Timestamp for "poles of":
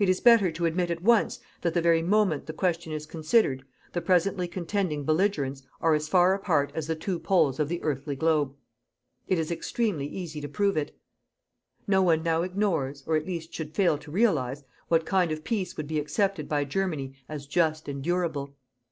7.20-7.68